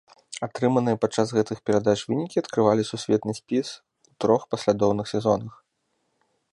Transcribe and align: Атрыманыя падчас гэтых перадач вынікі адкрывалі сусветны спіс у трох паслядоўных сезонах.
Атрыманыя 0.45 0.97
падчас 1.03 1.33
гэтых 1.39 1.57
перадач 1.69 1.95
вынікі 2.13 2.41
адкрывалі 2.43 2.83
сусветны 2.91 3.33
спіс 3.41 3.67
у 4.13 4.19
трох 4.27 4.41
паслядоўных 4.55 5.05
сезонах. 5.17 5.53